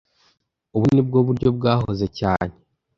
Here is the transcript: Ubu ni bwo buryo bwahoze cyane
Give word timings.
Ubu 0.75 0.85
ni 0.93 1.01
bwo 1.07 1.19
buryo 1.27 1.49
bwahoze 1.57 2.05
cyane 2.19 2.53